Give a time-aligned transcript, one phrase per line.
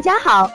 [0.00, 0.50] 大家好，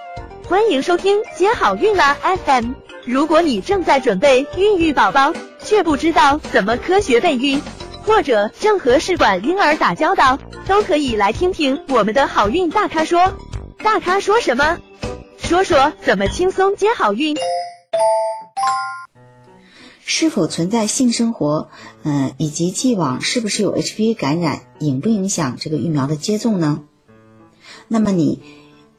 [0.48, 2.72] 欢迎收听接好运啦 FM。
[3.06, 7.62] 如果你正在准备孕育宝宝，却不知道怎么科学备孕，
[8.02, 13.38] 或者正和试管婴儿打交道，都可以来听听我们的好运大咖说。
[13.84, 14.80] 大咖说什么？
[15.38, 17.38] 说说怎么轻松接好运。
[20.04, 21.70] 是否存在性生活？
[22.02, 26.82] 嗯，以及既往是不是有 HPV 感染，影不影响这个疫苗的接种呢？
[27.88, 28.42] 那么你，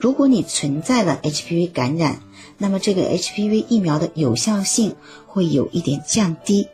[0.06, 2.20] 如果你存在了 HPV 感染，
[2.58, 4.94] 那么这个 HPV 疫苗的有效性
[5.26, 6.68] 会有一点降低。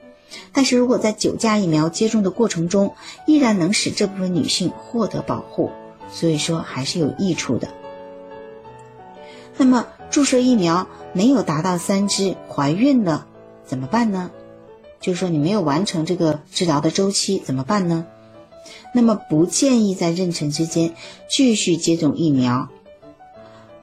[0.52, 2.94] 但是如果在九价疫苗接种的过程中，
[3.26, 5.70] 依然能使这部分女性获得保护，
[6.10, 7.68] 所以说还是有益处的。
[9.56, 13.26] 那么注射疫苗没有达到三支，怀孕了
[13.64, 14.30] 怎么办呢？
[15.00, 18.04] 就是说你没有完成这个治疗的周期怎么办呢？
[18.94, 20.94] 那么不建议在妊娠之间
[21.30, 22.68] 继续接种疫苗。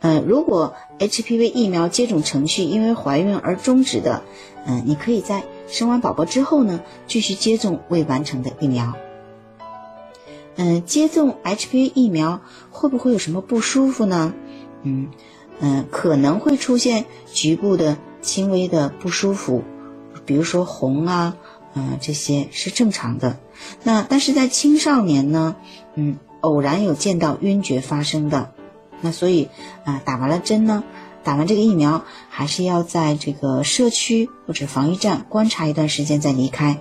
[0.02, 4.24] 嗯，如果 HPV 疫苗接种程序因为怀孕而终止的，
[4.66, 8.94] 嗯，你可以在生完宝宝之后呢继续接种未完成的疫苗。
[10.56, 14.34] 嗯，接种 HPV 疫苗会不会有什么不舒服呢？
[14.84, 15.10] 嗯
[15.60, 19.64] 嗯，可能会出现局部的轻微的不舒服，
[20.26, 21.36] 比如说红啊。
[21.76, 23.38] 嗯，这些是正常的。
[23.84, 25.56] 那但是在青少年呢，
[25.94, 28.52] 嗯，偶然有见到晕厥发生的。
[29.02, 29.50] 那所以
[29.84, 30.84] 啊，打完了针呢，
[31.24, 36.78] 打完这个疫苗，还是要在这个社区或者防疫站观察一段时间再离开。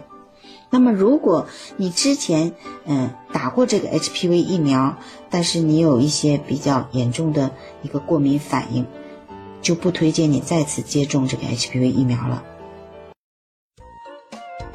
[0.70, 1.46] 那么如果
[1.76, 2.52] 你之前
[2.84, 4.98] 嗯打过这个 HPV 疫苗，
[5.30, 7.52] 但是你有一些比较严重的
[7.82, 8.86] 一个过敏反应，
[9.62, 12.42] 就不推荐你再次接种这个 HPV 疫苗了。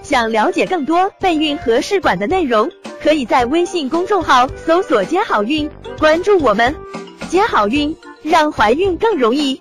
[0.02, 2.72] 想了解更多备孕和试管的内容，
[3.02, 6.76] 可以在微信公众号搜索“接好运”，关注我们，
[7.34, 9.60] 接好运，让怀孕更容易。